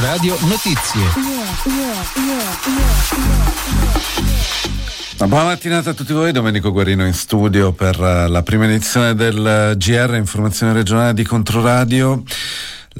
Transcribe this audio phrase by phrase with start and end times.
[0.00, 1.02] Controradio Notizie.
[5.18, 9.14] Una buona mattinata a tutti voi, Domenico Guarino in studio per eh, la prima edizione
[9.14, 12.22] del GR Informazione regionale di Controradio.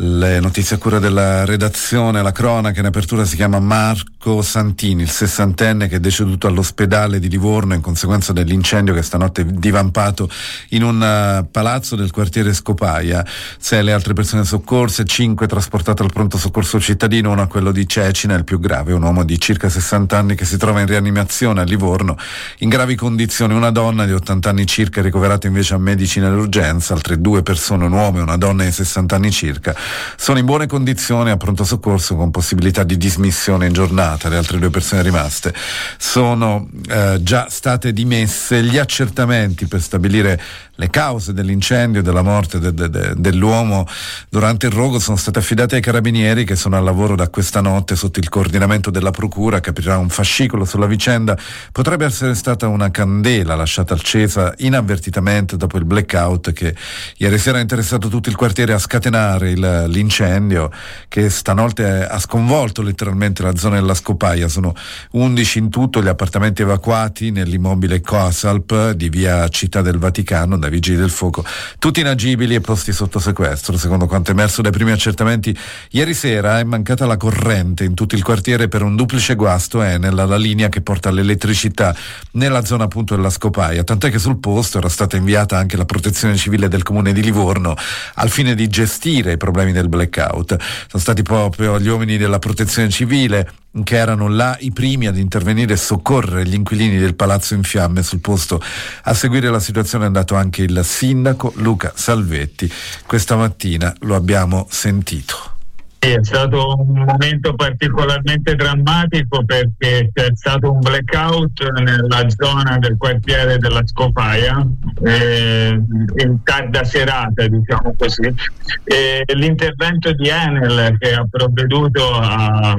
[0.03, 5.11] Le notizie a cura della redazione, la cronaca in apertura si chiama Marco Santini, il
[5.11, 10.31] sessantenne che è deceduto all'ospedale di Livorno in conseguenza dell'incendio che stanotte è divampato
[10.71, 13.27] in un uh, palazzo del quartiere Scopaia.
[13.59, 17.87] Sei le altre persone soccorse, cinque trasportate al pronto soccorso cittadino, uno a quello di
[17.87, 21.61] Cecina, il più grave, un uomo di circa 60 anni che si trova in rianimazione
[21.61, 22.17] a Livorno
[22.61, 27.21] in gravi condizioni, una donna di 80 anni circa ricoverata invece a medicina d'urgenza, altre
[27.21, 29.77] due persone, un uomo e una donna di 60 anni circa
[30.17, 34.29] sono in buone condizioni a pronto soccorso con possibilità di dismissione in giornata.
[34.29, 35.55] Le altre due persone rimaste
[35.99, 38.63] sono eh, già state dimesse.
[38.63, 40.41] Gli accertamenti per stabilire
[40.81, 43.87] le cause dell'incendio e della morte de, de, de, dell'uomo
[44.31, 47.97] durante il rogo sono state affidate ai carabinieri che sono al lavoro da questa notte
[47.97, 51.37] sotto il coordinamento della procura che aprirà un fascicolo sulla vicenda.
[51.71, 56.75] Potrebbe essere stata una candela lasciata accesa inavvertitamente dopo il blackout che
[57.19, 60.71] ieri sera ha interessato tutto il quartiere a scatenare il, l'incendio
[61.09, 64.49] che stanotte ha sconvolto letteralmente la zona della Scopaia.
[64.49, 64.75] Sono
[65.13, 70.97] 11 in tutto gli appartamenti evacuati nell'immobile Coasalp di via Città del Vaticano dai vigili
[70.97, 71.45] del fuoco,
[71.79, 73.77] tutti inagibili e posti sotto sequestro.
[73.77, 75.57] Secondo quanto emerso dai primi accertamenti,
[75.91, 80.19] ieri sera è mancata la corrente in tutto il quartiere per un duplice guasto Enel
[80.19, 81.95] alla linea che porta l'elettricità
[82.33, 86.37] nella zona appunto della Scopaia, tant'è che sul posto era stata inviata anche la protezione
[86.37, 87.77] civile del comune di Livorno
[88.15, 90.57] al fine di gestire i problemi del blackout.
[90.89, 93.53] Sono stati proprio gli uomini della protezione civile
[93.85, 98.03] che erano là i primi ad intervenire e soccorrere gli inquilini del palazzo in fiamme
[98.03, 98.61] sul posto.
[99.05, 102.71] A seguire la situazione è andato anche il sindaco Luca Salvetti.
[103.07, 105.60] Questa mattina lo abbiamo sentito.
[106.03, 112.97] Sì, è stato un momento particolarmente drammatico perché c'è stato un blackout nella zona del
[112.97, 114.67] quartiere della Scopaia
[115.05, 115.79] eh,
[116.17, 118.35] in tarda serata, diciamo così.
[118.83, 122.75] E l'intervento di Enel che ha provveduto a,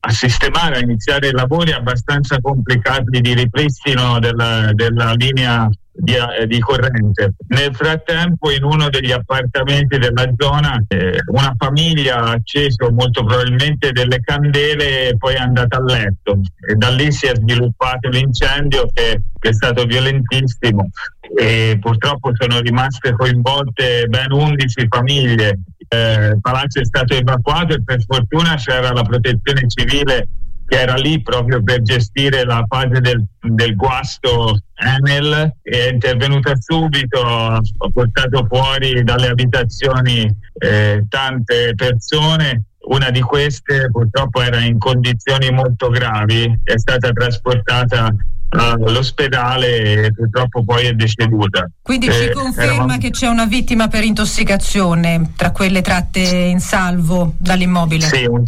[0.00, 6.46] a sistemare, a iniziare i lavori abbastanza complicati di ripristino della, della linea di, eh,
[6.46, 7.34] di, corrente.
[7.48, 13.92] Nel frattempo in uno degli appartamenti della zona eh, una famiglia ha acceso molto probabilmente
[13.92, 18.88] delle candele e poi è andata a letto e da lì si è sviluppato l'incendio
[18.92, 20.90] che, che è stato violentissimo
[21.34, 25.60] e purtroppo sono rimaste coinvolte ben 11 famiglie.
[25.88, 30.26] Eh, il palazzo è stato evacuato e per fortuna c'era la protezione civile
[30.72, 37.20] che era lì proprio per gestire la fase del, del guasto Enel, è intervenuta subito,
[37.20, 37.60] ha
[37.92, 42.64] portato fuori dalle abitazioni eh, tante persone.
[42.84, 48.08] Una di queste purtroppo era in condizioni molto gravi, è stata trasportata
[48.54, 51.68] all'ospedale e purtroppo poi è deceduta.
[51.80, 52.98] Quindi eh, ci conferma eravamo...
[52.98, 58.06] che c'è una vittima per intossicazione tra quelle tratte in salvo dall'immobile?
[58.06, 58.44] Sì, un,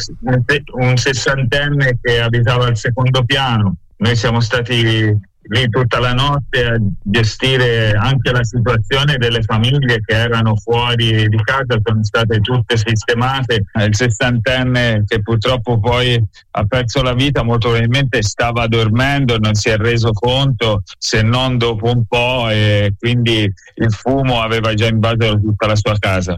[0.72, 3.76] un sessantenne che abitava al secondo piano.
[3.96, 5.16] Noi siamo stati
[5.48, 11.40] lì tutta la notte a gestire anche la situazione delle famiglie che erano fuori di
[11.42, 13.64] casa, sono state tutte sistemate.
[13.74, 16.22] Il sessantenne che purtroppo poi
[16.52, 21.58] ha perso la vita molto probabilmente stava dormendo, non si è reso conto se non
[21.58, 26.36] dopo un po' e quindi il fumo aveva già invaso tutta la sua casa.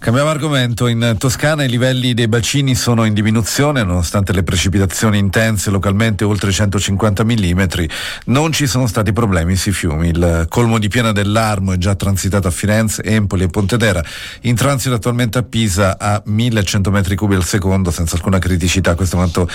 [0.00, 5.68] Cambiamo argomento, in Toscana i livelli dei bacini sono in diminuzione nonostante le precipitazioni intense
[5.68, 7.62] localmente oltre 150 mm,
[8.24, 10.08] non ci sono stati problemi sui fiumi.
[10.08, 14.02] Il colmo di piena dell'Armo è già transitato a Firenze, Empoli e Pontedera,
[14.42, 19.16] in transito attualmente a Pisa a 1100 metri cubi al secondo senza alcuna criticità, questo
[19.16, 19.46] quanto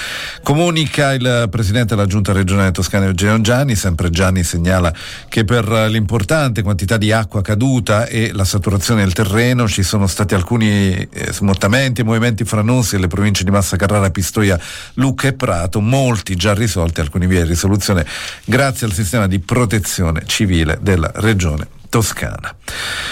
[0.44, 4.94] comunica il Presidente della Giunta regionale toscana Eugenio Gianni, sempre Gianni segnala
[5.28, 10.34] che per l'importante quantità di acqua caduta e la saturazione del terreno ci sono stati
[10.36, 14.60] alcuni eh, smottamenti e movimenti franosi nelle province di Massa Carrara, Pistoia,
[14.94, 18.06] Lucca e Prato, molti già risolti, alcuni via di risoluzione
[18.44, 22.56] grazie al sistema di protezione civile della regione Toscana.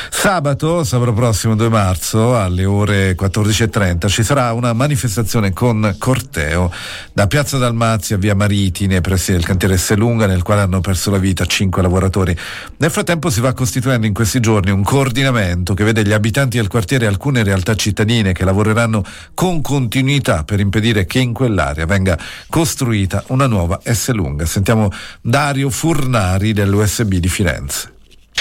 [0.10, 6.72] Sabato, sabato prossimo 2 marzo alle ore 14.30 ci sarà una manifestazione con corteo
[7.12, 11.18] da Piazza Dalmazia via Mariti nei pressi del cantiere Selunga nel quale hanno perso la
[11.18, 12.36] vita cinque lavoratori.
[12.78, 16.68] Nel frattempo si va costituendo in questi giorni un coordinamento che vede gli abitanti del
[16.68, 19.04] quartiere e alcune realtà cittadine che lavoreranno
[19.34, 22.18] con continuità per impedire che in quell'area venga
[22.50, 24.46] costruita una nuova S lunga.
[24.46, 24.90] Sentiamo
[25.22, 27.93] Dario Furnari dell'USB di Firenze.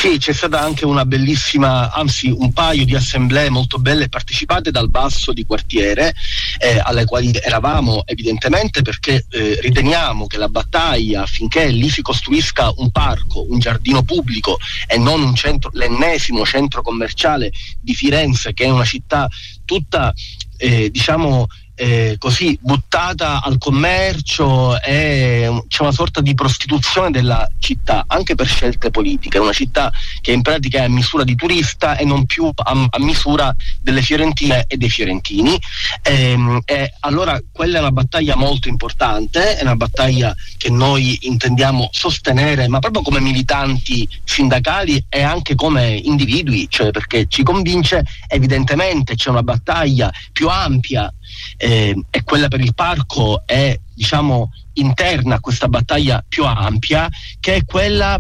[0.03, 4.91] Sì, c'è stata anche una bellissima, anzi un paio di assemblee molto belle partecipate dal
[4.91, 6.13] basso di quartiere,
[6.59, 12.73] eh, alle quali eravamo evidentemente perché eh, riteniamo che la battaglia affinché lì si costruisca
[12.79, 14.59] un parco, un giardino pubblico
[14.89, 19.29] e non un centro, l'ennesimo centro commerciale di Firenze, che è una città
[19.65, 20.13] tutta
[20.57, 28.05] eh, diciamo eh, così buttata al commercio e c'è una sorta di prostituzione della città
[28.07, 29.91] anche per scelte politiche, una città
[30.21, 34.03] che in pratica è a misura di turista e non più a, a misura delle
[34.03, 35.59] fiorentine e dei fiorentini.
[36.03, 41.19] E, ehm, e allora quella è una battaglia molto importante, è una battaglia che noi
[41.23, 48.05] intendiamo sostenere ma proprio come militanti sindacali e anche come individui, cioè perché ci convince
[48.29, 51.13] evidentemente c'è una battaglia più ampia
[51.57, 57.09] eh, e quella per il parco è diciamo interna a questa battaglia più ampia
[57.41, 58.19] che è quella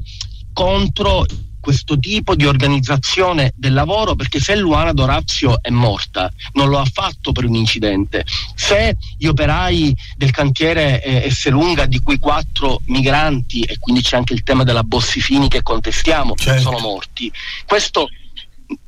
[0.52, 1.24] contro
[1.62, 6.84] questo tipo di organizzazione del lavoro perché se Luana Dorazio è morta non lo ha
[6.84, 8.24] fatto per un incidente
[8.56, 14.34] se gli operai del cantiere eh, Esselunga di cui quattro migranti e quindi c'è anche
[14.34, 16.62] il tema della Bossifini che contestiamo certo.
[16.62, 17.32] sono morti
[17.64, 18.08] questo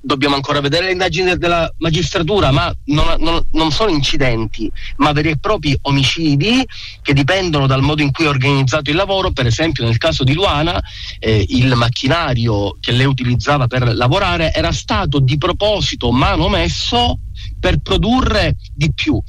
[0.01, 5.31] dobbiamo ancora vedere le indagini della magistratura, ma non, non, non, sono incidenti, ma veri
[5.31, 6.65] e propri omicidi
[7.03, 9.33] che dipendono dal modo in cui è organizzato il lavoro.
[9.33, 10.81] Per esempio, nel caso di Luana,
[11.19, 17.19] eh, il macchinario che lei utilizzava per lavorare era stato di proposito manomesso
[17.59, 19.21] per produrre di più.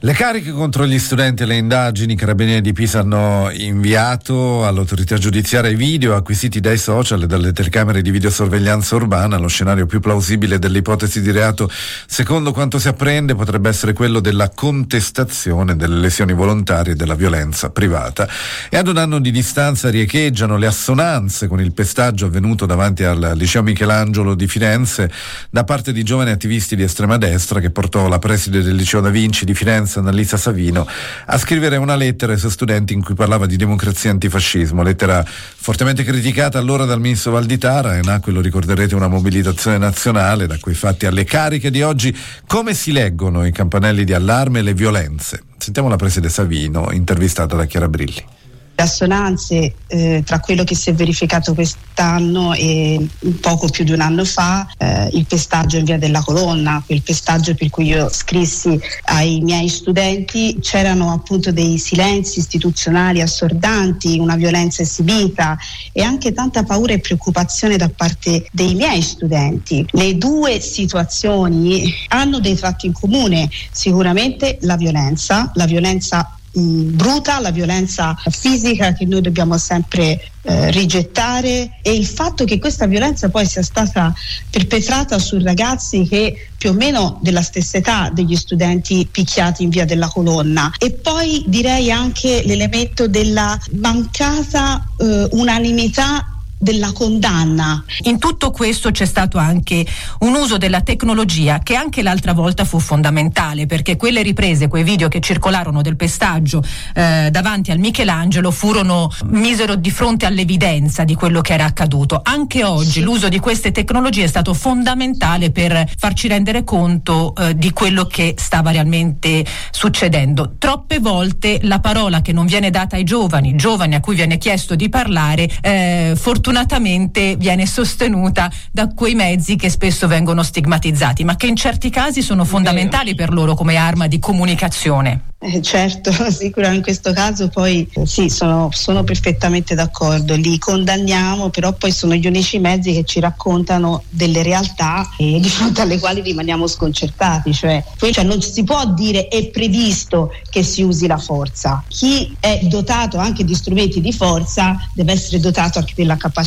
[0.00, 5.18] Le cariche contro gli studenti e le indagini, i carabinieri di Pisa hanno inviato all'autorità
[5.18, 9.38] giudiziaria i video acquisiti dai social e dalle telecamere di videosorveglianza urbana.
[9.38, 11.68] Lo scenario più plausibile dell'ipotesi di reato,
[12.06, 17.70] secondo quanto si apprende, potrebbe essere quello della contestazione delle lesioni volontarie e della violenza
[17.70, 18.28] privata.
[18.70, 23.32] E ad un anno di distanza riecheggiano le assonanze con il pestaggio avvenuto davanti al
[23.34, 25.10] liceo Michelangelo di Firenze
[25.50, 29.10] da parte di giovani attivisti di estrema destra che portò la preside del liceo Da
[29.10, 30.86] Vinci di Firenze Scienza, Annalisa Savino,
[31.26, 35.24] a scrivere una lettera ai suoi studenti in cui parlava di democrazia e antifascismo, lettera
[35.24, 40.74] fortemente criticata allora dal ministro Valditara e nacque, lo ricorderete, una mobilitazione nazionale da quei
[40.74, 42.16] fatti alle cariche di oggi.
[42.46, 45.42] Come si leggono i campanelli di allarme e le violenze?
[45.56, 48.37] Sentiamo la preside Savino, intervistata da Chiara Brilli
[48.82, 53.06] assonanze eh, tra quello che si è verificato quest'anno e
[53.40, 57.54] poco più di un anno fa, eh, il pestaggio in via della colonna, quel pestaggio
[57.54, 64.82] per cui io scrissi ai miei studenti, c'erano appunto dei silenzi istituzionali assordanti, una violenza
[64.82, 65.56] esibita
[65.92, 69.86] e anche tanta paura e preoccupazione da parte dei miei studenti.
[69.90, 77.50] Le due situazioni hanno dei tratti in comune, sicuramente la violenza, la violenza bruta, la
[77.50, 83.46] violenza fisica che noi dobbiamo sempre eh, rigettare e il fatto che questa violenza poi
[83.46, 84.14] sia stata
[84.50, 89.84] perpetrata su ragazzi che più o meno della stessa età degli studenti picchiati in via
[89.84, 90.72] della colonna.
[90.78, 97.84] E poi direi anche l'elemento della mancata eh, unanimità della condanna.
[98.02, 99.86] In tutto questo c'è stato anche
[100.20, 105.08] un uso della tecnologia che anche l'altra volta fu fondamentale perché quelle riprese, quei video
[105.08, 106.62] che circolarono del pestaggio
[106.94, 112.20] eh, davanti al Michelangelo furono misero di fronte all'evidenza di quello che era accaduto.
[112.22, 113.00] Anche oggi sì.
[113.02, 118.34] l'uso di queste tecnologie è stato fondamentale per farci rendere conto eh, di quello che
[118.36, 120.54] stava realmente succedendo.
[120.58, 124.74] Troppe volte la parola che non viene data ai giovani, giovani a cui viene chiesto
[124.74, 131.36] di parlare, eh, fortunatamente fortunatamente viene sostenuta da quei mezzi che spesso vengono stigmatizzati, ma
[131.36, 135.24] che in certi casi sono fondamentali per loro come arma di comunicazione.
[135.40, 141.72] Eh, certo, sicuramente in questo caso poi sì, sono, sono, perfettamente d'accordo, li condanniamo, però
[141.74, 146.22] poi sono gli unici mezzi che ci raccontano delle realtà eh, di fronte alle quali
[146.22, 151.84] rimaniamo sconcertati, cioè, cioè non si può dire è previsto che si usi la forza,
[151.86, 156.37] chi è dotato anche di strumenti di forza deve essere dotato anche della capacità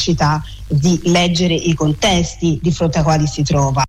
[0.67, 3.83] di leggere i contesti di fronte ai quali si trova.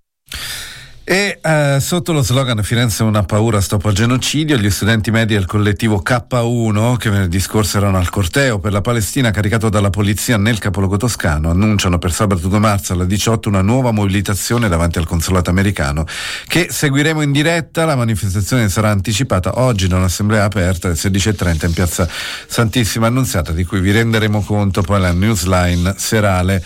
[1.05, 5.45] E eh, sotto lo slogan Firenze una paura stop al genocidio, gli studenti medi del
[5.45, 10.59] collettivo K1 che venerdì scorso erano al corteo per la Palestina caricato dalla polizia nel
[10.59, 15.49] capoluogo toscano annunciano per sabato 2 marzo alle 18 una nuova mobilitazione davanti al consolato
[15.49, 16.05] americano
[16.47, 17.83] che seguiremo in diretta.
[17.83, 22.07] La manifestazione sarà anticipata oggi da un'assemblea aperta alle 16.30 in piazza
[22.47, 26.63] Santissima Annunziata di cui vi renderemo conto poi la newsline serale.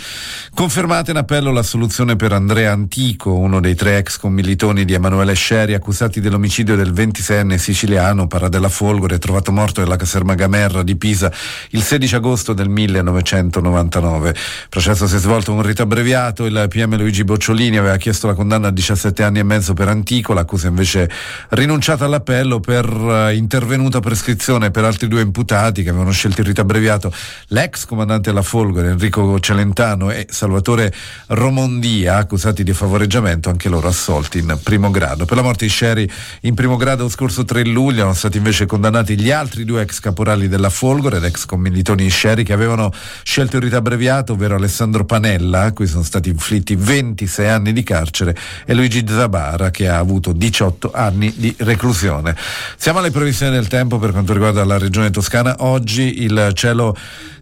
[0.53, 5.33] Confermata in appello la soluzione per Andrea Antico, uno dei tre ex commilitoni di Emanuele
[5.33, 11.31] Sceri accusati dell'omicidio del 26enne siciliano Paradella Folgore trovato morto nella caserma Gamerra di Pisa
[11.69, 14.29] il 16 agosto del 1999.
[14.29, 14.35] Il
[14.67, 18.33] processo si è svolto con un rito abbreviato, il PM Luigi Bocciolini aveva chiesto la
[18.33, 21.09] condanna a 17 anni e mezzo per Antico, l'accusa invece
[21.51, 26.59] rinunciata all'appello per uh, intervenuta prescrizione per altri due imputati che avevano scelto il rito
[26.59, 27.13] abbreviato,
[27.47, 30.93] l'ex comandante della Folgore Enrico Celentano e Salvatore
[31.27, 35.25] Romondia, accusati di favoreggiamento, anche loro assolti in primo grado.
[35.25, 36.09] Per la morte di Sherry
[36.41, 39.99] in primo grado lo scorso 3 luglio erano stati invece condannati gli altri due ex
[39.99, 42.91] caporali della Folgore ed ex commilitoni Sherry che avevano
[43.23, 47.83] scelto il rito abbreviato, ovvero Alessandro Panella, a cui sono stati inflitti 26 anni di
[47.83, 52.35] carcere, e Luigi Zabara, che ha avuto 18 anni di reclusione.
[52.77, 55.55] Siamo alle previsioni del tempo per quanto riguarda la regione toscana.
[55.59, 56.95] Oggi il cielo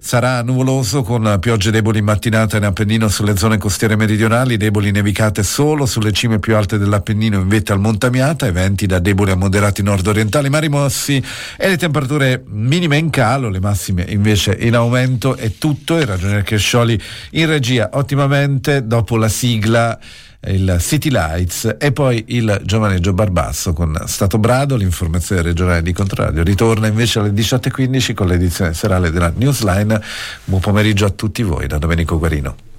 [0.05, 5.41] Sarà nuvoloso con piogge deboli in mattinata in Appennino sulle zone costiere meridionali, deboli nevicate
[5.41, 9.35] solo sulle cime più alte dell'Appennino in vetta al Montamiata e venti da deboli a
[9.35, 11.23] moderati nord-orientali mari mossi
[11.57, 15.35] e le temperature minime in calo, le massime invece in aumento.
[15.35, 16.99] È tutto, il ragionier Chiescioli
[17.31, 19.99] in regia ottimamente dopo la sigla
[20.47, 26.43] il City Lights e poi il giovaneggio Barbasso con Stato Brado, l'informazione regionale di Controradio.
[26.43, 30.01] Ritorna invece alle 18.15 con l'edizione serale della Newsline.
[30.43, 32.74] Buon pomeriggio a tutti voi da Domenico Guarino.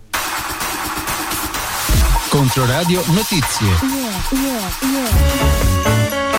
[2.28, 3.66] Controradio Notizie.
[3.66, 5.75] Yeah, yeah, yeah.